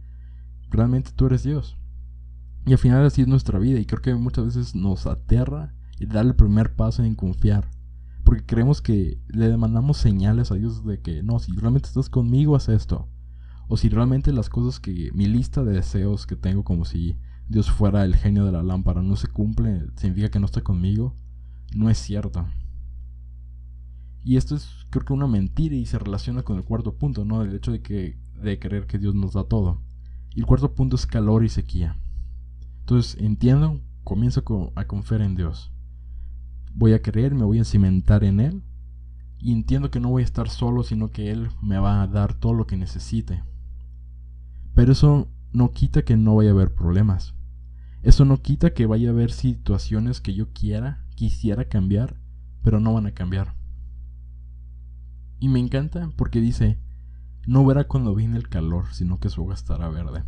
realmente 0.69 1.11
tú 1.15 1.25
eres 1.25 1.43
Dios. 1.43 1.77
Y 2.65 2.73
al 2.73 2.77
final 2.77 3.05
así 3.05 3.21
es 3.21 3.27
nuestra 3.27 3.59
vida. 3.59 3.79
Y 3.79 3.85
creo 3.85 4.01
que 4.01 4.13
muchas 4.15 4.45
veces 4.45 4.75
nos 4.75 5.07
aterra 5.07 5.73
y 5.99 6.05
dar 6.05 6.25
el 6.25 6.35
primer 6.35 6.75
paso 6.75 7.03
en 7.03 7.15
confiar. 7.15 7.69
Porque 8.25 8.45
creemos 8.45 8.81
que 8.81 9.21
le 9.29 9.47
demandamos 9.47 9.95
señales 9.95 10.51
a 10.51 10.55
Dios 10.55 10.85
de 10.85 10.99
que 10.99 11.23
no, 11.23 11.39
si 11.39 11.53
realmente 11.53 11.87
estás 11.87 12.09
conmigo, 12.09 12.57
haz 12.57 12.67
esto 12.67 13.07
o 13.67 13.77
si 13.77 13.89
realmente 13.89 14.31
las 14.31 14.49
cosas 14.49 14.79
que 14.79 15.11
mi 15.13 15.25
lista 15.25 15.63
de 15.63 15.73
deseos 15.73 16.27
que 16.27 16.35
tengo 16.35 16.63
como 16.63 16.85
si 16.85 17.17
Dios 17.47 17.71
fuera 17.71 18.05
el 18.05 18.15
genio 18.15 18.45
de 18.45 18.51
la 18.51 18.63
lámpara 18.63 19.01
no 19.01 19.15
se 19.15 19.27
cumple, 19.27 19.87
significa 19.95 20.29
que 20.29 20.39
no 20.39 20.45
está 20.45 20.61
conmigo, 20.61 21.15
no 21.75 21.89
es 21.89 21.97
cierto. 21.97 22.45
Y 24.23 24.37
esto 24.37 24.55
es 24.55 24.69
creo 24.89 25.05
que 25.05 25.13
una 25.13 25.27
mentira 25.27 25.75
y 25.75 25.85
se 25.85 25.99
relaciona 25.99 26.43
con 26.43 26.57
el 26.57 26.63
cuarto 26.63 26.95
punto, 26.95 27.25
¿no? 27.25 27.41
El 27.43 27.55
hecho 27.55 27.71
de 27.71 27.81
que 27.81 28.17
de 28.41 28.59
creer 28.59 28.87
que 28.87 28.97
Dios 28.97 29.15
nos 29.15 29.33
da 29.33 29.43
todo. 29.45 29.81
Y 30.33 30.39
el 30.39 30.45
cuarto 30.45 30.73
punto 30.73 30.95
es 30.95 31.05
calor 31.05 31.43
y 31.43 31.49
sequía. 31.49 31.97
Entonces 32.81 33.17
entiendo, 33.19 33.81
comienzo 34.03 34.43
a 34.75 34.85
confiar 34.85 35.21
en 35.21 35.35
Dios. 35.35 35.71
Voy 36.75 36.93
a 36.93 37.01
creer, 37.01 37.33
me 37.33 37.45
voy 37.45 37.59
a 37.59 37.65
cimentar 37.65 38.23
en 38.23 38.39
Él. 38.39 38.63
Y 39.39 39.53
entiendo 39.53 39.89
que 39.89 39.99
no 39.99 40.09
voy 40.09 40.21
a 40.21 40.25
estar 40.25 40.49
solo, 40.49 40.83
sino 40.83 41.09
que 41.09 41.31
Él 41.31 41.49
me 41.61 41.77
va 41.79 42.01
a 42.01 42.07
dar 42.07 42.33
todo 42.33 42.53
lo 42.53 42.67
que 42.67 42.77
necesite. 42.77 43.43
Pero 44.73 44.91
eso 44.91 45.29
no 45.53 45.71
quita 45.71 46.03
que 46.03 46.17
no 46.17 46.35
vaya 46.35 46.49
a 46.49 46.53
haber 46.53 46.73
problemas. 46.73 47.33
Eso 48.03 48.25
no 48.25 48.41
quita 48.41 48.73
que 48.73 48.85
vaya 48.85 49.09
a 49.09 49.13
haber 49.13 49.31
situaciones 49.31 50.21
que 50.21 50.33
yo 50.33 50.51
quiera, 50.51 51.05
quisiera 51.15 51.65
cambiar, 51.65 52.19
pero 52.61 52.79
no 52.79 52.93
van 52.93 53.07
a 53.07 53.13
cambiar. 53.13 53.55
Y 55.39 55.47
me 55.47 55.59
encanta 55.59 56.11
porque 56.15 56.41
dice, 56.41 56.77
no 57.47 57.65
verá 57.65 57.85
cuando 57.85 58.13
viene 58.13 58.37
el 58.37 58.49
calor, 58.49 58.93
sino 58.93 59.19
que 59.19 59.29
su 59.29 59.43
hoja 59.43 59.53
estará 59.53 59.89
verde. 59.89 60.23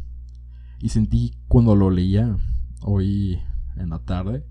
Y 0.80 0.90
sentí 0.90 1.36
cuando 1.48 1.76
lo 1.76 1.90
leía 1.90 2.38
hoy 2.82 3.40
en 3.76 3.90
la 3.90 4.00
tarde, 4.00 4.46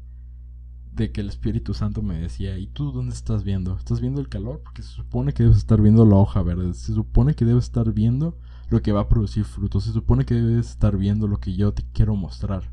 de 0.97 1.13
que 1.13 1.21
el 1.21 1.29
Espíritu 1.29 1.75
Santo 1.75 2.01
me 2.01 2.19
decía, 2.19 2.59
¿y 2.59 2.67
tú 2.67 2.91
dónde 2.91 3.15
estás 3.15 3.45
viendo? 3.45 3.77
¿Estás 3.77 4.01
viendo 4.01 4.21
el 4.21 4.31
calor? 4.31 4.63
Porque 4.65 4.83
se 4.83 4.89
supone 4.89 5.35
que 5.35 5.43
debes 5.43 5.59
estar 5.59 5.81
viendo 5.81 6.07
la 6.07 6.17
hoja 6.17 6.43
verde, 6.43 6.73
se 6.73 6.95
supone 6.95 7.35
que 7.35 7.45
debes 7.45 7.65
estar 7.65 7.93
viendo 7.93 8.39
lo 8.71 8.81
que 8.81 8.93
va 8.93 9.03
a 9.03 9.09
producir 9.09 9.45
frutos, 9.45 9.85
se 9.85 9.93
supone 9.93 10.25
que 10.25 10.35
debes 10.35 10.71
estar 10.71 10.97
viendo 10.97 11.29
lo 11.29 11.39
que 11.39 11.55
yo 11.55 11.73
te 11.73 11.85
quiero 11.93 12.17
mostrar. 12.17 12.73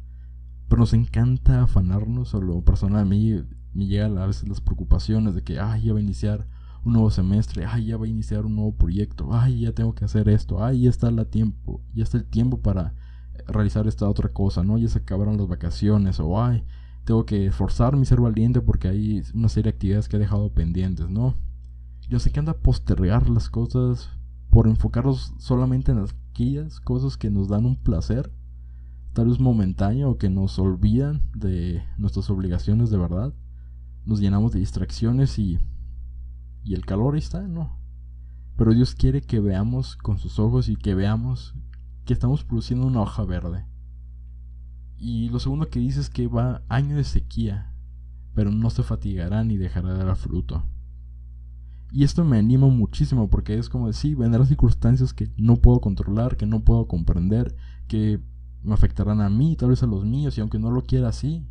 Pero 0.69 0.79
nos 0.79 0.93
encanta 0.93 1.63
afanarnos, 1.63 2.33
o 2.33 2.41
lo 2.41 2.63
personal 2.63 3.01
a 3.01 3.05
mí 3.05 3.43
me 3.73 3.87
llegan 3.87 4.17
a 4.17 4.25
veces 4.25 4.47
las 4.47 4.61
preocupaciones 4.61 5.35
de 5.35 5.43
que, 5.43 5.59
ay, 5.59 5.83
ya 5.83 5.93
va 5.93 5.99
a 5.99 6.03
iniciar 6.03 6.47
un 6.85 6.93
nuevo 6.93 7.11
semestre, 7.11 7.65
ay, 7.65 7.87
ya 7.87 7.97
va 7.97 8.05
a 8.05 8.09
iniciar 8.09 8.45
un 8.45 8.55
nuevo 8.55 8.75
proyecto, 8.75 9.33
ay, 9.33 9.59
ya 9.59 9.73
tengo 9.73 9.93
que 9.95 10.05
hacer 10.05 10.29
esto, 10.29 10.63
ay, 10.63 10.83
ya 10.83 10.89
está 10.89 11.09
el 11.09 11.25
tiempo, 11.27 11.81
ya 11.93 12.03
está 12.03 12.17
el 12.17 12.25
tiempo 12.25 12.61
para 12.61 12.93
realizar 13.47 13.85
esta 13.87 14.07
otra 14.07 14.29
cosa, 14.29 14.63
¿no? 14.63 14.77
Ya 14.77 14.87
se 14.87 14.99
acabaron 14.99 15.37
las 15.37 15.47
vacaciones, 15.47 16.19
o 16.19 16.41
ay, 16.41 16.63
tengo 17.05 17.25
que 17.25 17.47
esforzarme 17.47 18.03
y 18.03 18.05
ser 18.05 18.21
valiente 18.21 18.61
porque 18.61 18.87
hay 18.87 19.23
una 19.33 19.49
serie 19.49 19.71
de 19.71 19.75
actividades 19.75 20.07
que 20.07 20.17
he 20.17 20.19
dejado 20.19 20.53
pendientes, 20.53 21.09
¿no? 21.09 21.35
Yo 22.09 22.19
sé 22.19 22.31
que 22.31 22.39
anda 22.39 22.53
a 22.53 22.57
postergar 22.57 23.29
las 23.29 23.49
cosas 23.49 24.09
por 24.49 24.67
enfocarnos 24.67 25.33
solamente 25.37 25.91
en 25.91 25.99
aquellas 25.99 26.79
cosas 26.79 27.17
que 27.17 27.29
nos 27.29 27.47
dan 27.47 27.65
un 27.65 27.75
placer, 27.75 28.31
tal 29.13 29.27
vez 29.27 29.39
momentáneo, 29.39 30.11
o 30.11 30.17
que 30.17 30.29
nos 30.29 30.59
olvidan 30.59 31.23
de 31.35 31.83
nuestras 31.97 32.29
obligaciones 32.29 32.89
de 32.89 32.97
verdad. 32.97 33.33
Nos 34.05 34.19
llenamos 34.19 34.51
de 34.51 34.59
distracciones 34.59 35.39
y 35.39 35.59
y 36.63 36.73
el 36.75 36.85
calor 36.85 37.17
está, 37.17 37.41
¿no? 37.41 37.77
Pero 38.55 38.73
Dios 38.73 38.95
quiere 38.95 39.21
que 39.21 39.39
veamos 39.39 39.97
con 39.97 40.17
sus 40.17 40.39
ojos 40.39 40.69
y 40.69 40.75
que 40.75 40.95
veamos 40.95 41.55
que 42.05 42.13
estamos 42.13 42.43
produciendo 42.43 42.87
una 42.87 43.01
hoja 43.01 43.23
verde. 43.25 43.65
Y 45.05 45.27
lo 45.27 45.39
segundo 45.41 45.69
que 45.69 45.81
dice 45.81 45.99
es 45.99 46.09
que 46.09 46.27
va 46.27 46.63
año 46.69 46.95
de 46.95 47.03
sequía, 47.03 47.73
pero 48.33 48.51
no 48.51 48.69
se 48.69 48.83
fatigará 48.83 49.43
ni 49.43 49.57
dejará 49.57 49.93
de 49.93 50.05
dar 50.05 50.15
fruto. 50.15 50.63
Y 51.91 52.05
esto 52.05 52.23
me 52.23 52.37
anima 52.37 52.67
muchísimo 52.67 53.29
porque 53.29 53.57
es 53.57 53.67
como 53.67 53.87
decir, 53.87 54.15
vendrán 54.15 54.47
circunstancias 54.47 55.13
que 55.13 55.29
no 55.35 55.57
puedo 55.57 55.81
controlar, 55.81 56.37
que 56.37 56.45
no 56.45 56.63
puedo 56.63 56.87
comprender, 56.87 57.53
que 57.89 58.21
me 58.63 58.73
afectarán 58.73 59.19
a 59.19 59.29
mí, 59.29 59.57
tal 59.57 59.71
vez 59.71 59.83
a 59.83 59.87
los 59.87 60.05
míos, 60.05 60.37
y 60.37 60.41
aunque 60.41 60.57
no 60.57 60.71
lo 60.71 60.83
quiera 60.83 61.09
así, 61.09 61.45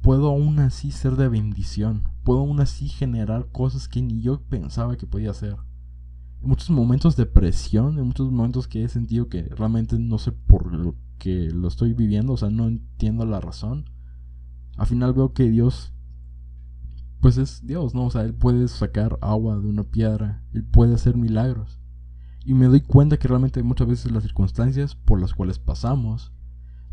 puedo 0.00 0.26
aún 0.26 0.58
así 0.58 0.90
ser 0.90 1.14
de 1.14 1.28
bendición, 1.28 2.02
puedo 2.24 2.40
aún 2.40 2.58
así 2.58 2.88
generar 2.88 3.52
cosas 3.52 3.86
que 3.86 4.02
ni 4.02 4.20
yo 4.20 4.42
pensaba 4.42 4.96
que 4.96 5.06
podía 5.06 5.30
hacer. 5.30 5.58
En 6.42 6.48
muchos 6.48 6.70
momentos 6.70 7.14
de 7.14 7.26
presión, 7.26 7.98
en 7.98 8.06
muchos 8.06 8.32
momentos 8.32 8.66
que 8.66 8.82
he 8.82 8.88
sentido 8.88 9.28
que 9.28 9.42
realmente 9.42 9.96
no 9.98 10.18
sé 10.18 10.32
por 10.32 10.72
lo 10.72 10.96
que 11.18 11.50
lo 11.50 11.68
estoy 11.68 11.94
viviendo, 11.94 12.32
o 12.32 12.36
sea, 12.36 12.50
no 12.50 12.66
entiendo 12.66 13.24
la 13.24 13.40
razón. 13.40 13.88
Al 14.76 14.86
final 14.88 15.12
veo 15.12 15.32
que 15.34 15.48
Dios, 15.48 15.92
pues 17.20 17.38
es 17.38 17.64
Dios, 17.64 17.94
¿no? 17.94 18.06
O 18.06 18.10
sea, 18.10 18.22
Él 18.22 18.34
puede 18.34 18.66
sacar 18.66 19.18
agua 19.20 19.56
de 19.56 19.68
una 19.68 19.84
piedra, 19.84 20.42
Él 20.52 20.64
puede 20.64 20.94
hacer 20.94 21.16
milagros. 21.16 21.78
Y 22.44 22.54
me 22.54 22.66
doy 22.66 22.80
cuenta 22.80 23.18
que 23.18 23.28
realmente 23.28 23.62
muchas 23.62 23.86
veces 23.86 24.10
las 24.10 24.24
circunstancias 24.24 24.96
por 24.96 25.20
las 25.20 25.34
cuales 25.34 25.60
pasamos 25.60 26.32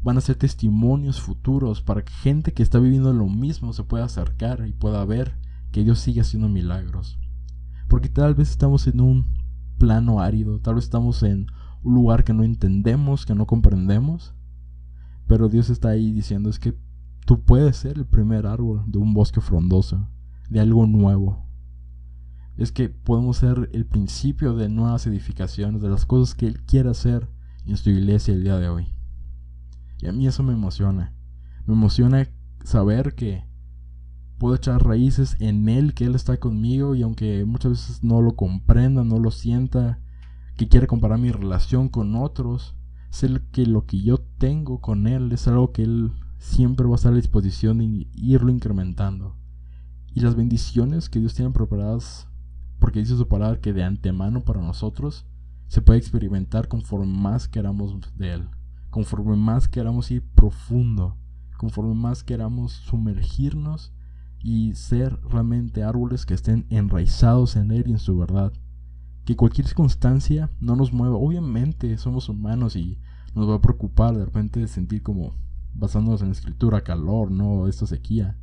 van 0.03 0.19
a 0.19 0.21
ser 0.21 0.35
testimonios 0.35 1.19
futuros 1.19 1.81
para 1.81 2.03
que 2.03 2.13
gente 2.13 2.53
que 2.53 2.61
está 2.61 2.77
viviendo 2.77 3.11
lo 3.13 3.27
mismo 3.27 3.73
se 3.73 3.83
pueda 3.83 4.05
acercar 4.05 4.67
y 4.67 4.73
pueda 4.73 5.03
ver 5.05 5.39
que 5.71 5.83
Dios 5.83 5.97
sigue 5.97 6.21
haciendo 6.21 6.49
milagros. 6.49 7.17
Porque 7.87 8.09
tal 8.09 8.35
vez 8.35 8.51
estamos 8.51 8.85
en 8.85 9.01
un 9.01 9.38
plano 9.79 10.19
árido, 10.19 10.59
tal 10.59 10.75
vez 10.75 10.83
estamos 10.83 11.23
en 11.23 11.47
un 11.81 11.95
lugar 11.95 12.23
que 12.23 12.33
no 12.33 12.43
entendemos, 12.43 13.25
que 13.25 13.33
no 13.33 13.47
comprendemos, 13.47 14.35
pero 15.25 15.49
Dios 15.49 15.71
está 15.71 15.89
ahí 15.89 16.11
diciendo 16.11 16.49
es 16.49 16.59
que 16.59 16.77
tú 17.25 17.41
puedes 17.43 17.77
ser 17.77 17.97
el 17.97 18.05
primer 18.05 18.45
árbol 18.45 18.83
de 18.85 18.99
un 18.99 19.13
bosque 19.13 19.41
frondoso, 19.41 20.07
de 20.49 20.59
algo 20.59 20.85
nuevo. 20.85 21.45
Es 22.57 22.71
que 22.71 22.89
podemos 22.89 23.37
ser 23.37 23.69
el 23.73 23.85
principio 23.85 24.53
de 24.55 24.69
nuevas 24.69 25.07
edificaciones, 25.07 25.81
de 25.81 25.89
las 25.89 26.05
cosas 26.05 26.35
que 26.35 26.45
Él 26.45 26.61
quiere 26.63 26.89
hacer 26.89 27.29
en 27.65 27.77
su 27.77 27.89
iglesia 27.89 28.33
el 28.33 28.43
día 28.43 28.57
de 28.57 28.69
hoy. 28.69 28.93
Y 30.01 30.07
a 30.07 30.11
mí 30.11 30.27
eso 30.27 30.43
me 30.43 30.53
emociona. 30.53 31.13
Me 31.65 31.73
emociona 31.73 32.27
saber 32.63 33.15
que 33.15 33.48
puedo 34.39 34.55
echar 34.55 34.83
raíces 34.83 35.35
en 35.39 35.69
Él, 35.69 35.93
que 35.93 36.05
Él 36.05 36.15
está 36.15 36.37
conmigo 36.37 36.95
y 36.95 37.03
aunque 37.03 37.45
muchas 37.45 37.71
veces 37.71 38.03
no 38.03 38.21
lo 38.21 38.35
comprenda, 38.35 39.03
no 39.03 39.19
lo 39.19 39.29
sienta, 39.29 39.99
que 40.57 40.67
quiere 40.67 40.87
comparar 40.87 41.19
mi 41.19 41.31
relación 41.31 41.89
con 41.89 42.15
otros, 42.15 42.75
sé 43.11 43.29
que 43.51 43.65
lo 43.65 43.85
que 43.85 44.01
yo 44.01 44.17
tengo 44.17 44.81
con 44.81 45.05
Él 45.05 45.31
es 45.31 45.47
algo 45.47 45.71
que 45.71 45.83
Él 45.83 46.11
siempre 46.37 46.87
va 46.87 46.93
a 46.93 46.95
estar 46.95 47.13
a 47.13 47.17
disposición 47.17 47.77
de 47.77 48.07
irlo 48.15 48.49
incrementando. 48.49 49.35
Y 50.15 50.21
las 50.21 50.35
bendiciones 50.35 51.09
que 51.09 51.19
Dios 51.19 51.35
tiene 51.35 51.51
preparadas, 51.51 52.27
porque 52.79 52.99
dice 52.99 53.15
su 53.15 53.27
palabra 53.27 53.61
que 53.61 53.73
de 53.73 53.83
antemano 53.83 54.41
para 54.41 54.61
nosotros, 54.61 55.27
se 55.67 55.81
puede 55.81 55.99
experimentar 55.99 56.67
conforme 56.67 57.05
más 57.05 57.47
queramos 57.47 57.95
de 58.17 58.33
Él 58.33 58.49
conforme 58.89 59.35
más 59.35 59.67
queramos 59.67 60.09
ir 60.11 60.23
profundo, 60.35 61.17
conforme 61.57 61.93
más 61.93 62.23
queramos 62.23 62.71
sumergirnos 62.73 63.93
y 64.41 64.73
ser 64.75 65.19
realmente 65.23 65.83
árboles 65.83 66.25
que 66.25 66.33
estén 66.33 66.65
enraizados 66.69 67.55
en 67.55 67.71
Él 67.71 67.85
y 67.87 67.91
en 67.91 67.99
su 67.99 68.17
verdad. 68.17 68.53
Que 69.25 69.35
cualquier 69.35 69.67
circunstancia 69.67 70.49
no 70.59 70.75
nos 70.75 70.93
mueva. 70.93 71.15
Obviamente 71.17 71.97
somos 71.97 72.29
humanos 72.29 72.75
y 72.75 72.99
nos 73.35 73.49
va 73.49 73.55
a 73.55 73.61
preocupar 73.61 74.17
de 74.17 74.25
repente 74.25 74.67
sentir 74.67 75.03
como, 75.03 75.35
basándonos 75.73 76.21
en 76.21 76.27
la 76.27 76.33
escritura, 76.33 76.81
calor, 76.81 77.31
no, 77.31 77.67
esta 77.67 77.85
sequía. 77.85 78.37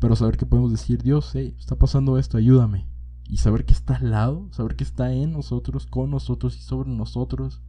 Pero 0.00 0.16
saber 0.16 0.36
que 0.36 0.46
podemos 0.46 0.70
decir, 0.70 1.02
Dios, 1.02 1.30
hey, 1.34 1.54
está 1.58 1.76
pasando 1.76 2.18
esto, 2.18 2.36
ayúdame. 2.36 2.88
Y 3.28 3.38
saber 3.38 3.64
que 3.64 3.72
está 3.72 3.96
al 3.96 4.10
lado, 4.10 4.48
saber 4.52 4.76
que 4.76 4.84
está 4.84 5.12
en 5.12 5.32
nosotros, 5.32 5.86
con 5.86 6.10
nosotros 6.10 6.56
y 6.56 6.60
sobre 6.60 6.90
nosotros 6.90 7.62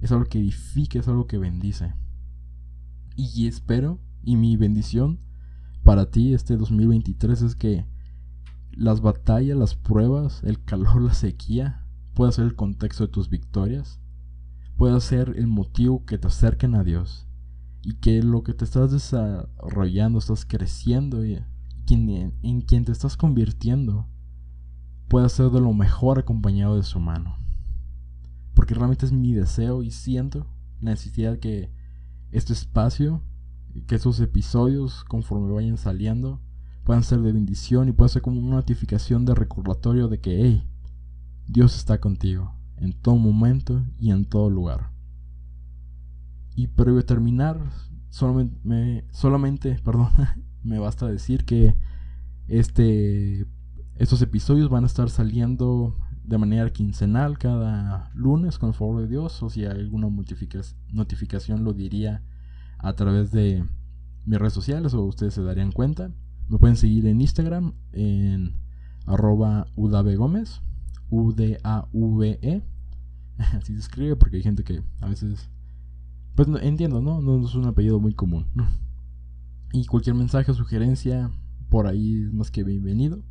es 0.00 0.12
algo 0.12 0.24
que 0.26 0.38
edifica, 0.38 0.98
es 0.98 1.08
algo 1.08 1.26
que 1.26 1.38
bendice. 1.38 1.94
Y 3.14 3.46
espero, 3.46 3.98
y 4.22 4.36
mi 4.36 4.56
bendición 4.56 5.20
para 5.86 6.10
ti 6.10 6.34
este 6.34 6.56
2023 6.56 7.42
es 7.42 7.54
que 7.54 7.86
las 8.72 9.00
batallas, 9.00 9.56
las 9.56 9.76
pruebas, 9.76 10.42
el 10.42 10.62
calor, 10.64 11.00
la 11.00 11.14
sequía, 11.14 11.86
pueda 12.12 12.32
ser 12.32 12.44
el 12.44 12.56
contexto 12.56 13.06
de 13.06 13.12
tus 13.12 13.30
victorias, 13.30 14.00
pueda 14.76 14.98
ser 14.98 15.34
el 15.36 15.46
motivo 15.46 16.04
que 16.04 16.18
te 16.18 16.26
acerquen 16.26 16.74
a 16.74 16.82
Dios 16.82 17.28
y 17.82 17.94
que 17.94 18.20
lo 18.20 18.42
que 18.42 18.52
te 18.52 18.64
estás 18.64 18.90
desarrollando, 18.90 20.18
estás 20.18 20.44
creciendo 20.44 21.24
y 21.24 21.38
en 21.88 22.62
quien 22.62 22.84
te 22.84 22.90
estás 22.90 23.16
convirtiendo 23.16 24.08
pueda 25.06 25.28
ser 25.28 25.50
de 25.50 25.60
lo 25.60 25.72
mejor 25.72 26.18
acompañado 26.18 26.76
de 26.76 26.82
su 26.82 26.98
mano. 26.98 27.38
Porque 28.54 28.74
realmente 28.74 29.06
es 29.06 29.12
mi 29.12 29.34
deseo 29.34 29.84
y 29.84 29.92
siento 29.92 30.48
la 30.80 30.90
necesidad 30.90 31.38
que 31.38 31.70
este 32.32 32.54
espacio, 32.54 33.22
que 33.82 33.94
estos 33.94 34.20
episodios, 34.20 35.04
conforme 35.04 35.52
vayan 35.52 35.76
saliendo, 35.76 36.40
puedan 36.84 37.02
ser 37.02 37.20
de 37.20 37.32
bendición 37.32 37.88
y 37.88 37.92
puedan 37.92 38.10
ser 38.10 38.22
como 38.22 38.40
una 38.40 38.56
notificación 38.56 39.24
de 39.24 39.34
recordatorio 39.34 40.08
de 40.08 40.20
que, 40.20 40.40
hey, 40.40 40.68
Dios 41.46 41.76
está 41.76 42.00
contigo 42.00 42.54
en 42.76 42.92
todo 42.92 43.16
momento 43.16 43.84
y 43.98 44.10
en 44.10 44.24
todo 44.24 44.50
lugar. 44.50 44.90
Y 46.54 46.68
previo 46.68 47.00
a 47.00 47.02
terminar, 47.04 47.60
solamente, 48.08 48.58
me, 48.64 49.04
solamente 49.10 49.80
perdón, 49.84 50.10
me 50.62 50.78
basta 50.78 51.06
decir 51.06 51.44
que 51.44 51.76
este, 52.48 53.46
estos 53.96 54.22
episodios 54.22 54.70
van 54.70 54.84
a 54.84 54.86
estar 54.86 55.10
saliendo 55.10 55.98
de 56.22 56.38
manera 56.38 56.72
quincenal 56.72 57.38
cada 57.38 58.10
lunes 58.14 58.58
con 58.58 58.70
el 58.70 58.74
favor 58.74 59.00
de 59.00 59.08
Dios 59.08 59.42
o 59.42 59.50
si 59.50 59.64
hay 59.64 59.78
alguna 59.78 60.08
notificación 60.92 61.62
lo 61.62 61.72
diría 61.72 62.22
a 62.78 62.94
través 62.94 63.30
de 63.30 63.64
mis 64.24 64.38
redes 64.38 64.52
sociales 64.52 64.94
o 64.94 65.04
ustedes 65.04 65.34
se 65.34 65.42
darían 65.42 65.72
cuenta. 65.72 66.10
Me 66.48 66.58
pueden 66.58 66.76
seguir 66.76 67.06
en 67.06 67.20
Instagram 67.20 67.74
en 67.92 68.56
arroba 69.06 69.66
U-D-A-V-E. 71.10 72.62
Así 73.38 73.74
se 73.74 73.78
escribe 73.78 74.16
porque 74.16 74.36
hay 74.36 74.42
gente 74.42 74.64
que 74.64 74.82
a 75.00 75.08
veces 75.08 75.48
Pues 76.34 76.48
entiendo, 76.62 77.00
¿no? 77.00 77.20
No 77.20 77.44
es 77.46 77.54
un 77.54 77.66
apellido 77.66 78.00
muy 78.00 78.14
común. 78.14 78.46
Y 79.72 79.86
cualquier 79.86 80.14
mensaje 80.14 80.50
o 80.50 80.54
sugerencia 80.54 81.30
por 81.68 81.86
ahí 81.86 82.22
es 82.22 82.32
más 82.32 82.50
que 82.50 82.64
bienvenido. 82.64 83.22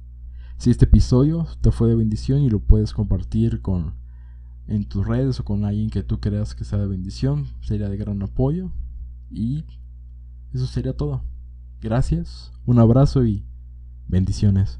Si 0.57 0.69
este 0.69 0.85
episodio 0.85 1.47
te 1.61 1.71
fue 1.71 1.89
de 1.89 1.95
bendición 1.95 2.41
y 2.41 2.49
lo 2.49 2.59
puedes 2.59 2.93
compartir 2.93 3.61
con 3.61 3.95
en 4.67 4.85
tus 4.85 5.05
redes 5.05 5.39
o 5.39 5.45
con 5.45 5.63
alguien 5.65 5.89
que 5.89 6.03
tú 6.03 6.19
creas 6.19 6.55
que 6.55 6.63
sea 6.63 6.79
de 6.79 6.87
bendición, 6.87 7.47
sería 7.61 7.89
de 7.89 7.97
gran 7.97 8.21
apoyo. 8.23 8.71
Y 9.29 9.65
eso 10.53 10.65
sería 10.67 10.93
todo. 10.93 11.23
Gracias, 11.81 12.53
un 12.65 12.79
abrazo 12.79 13.25
y 13.25 13.45
bendiciones. 14.07 14.79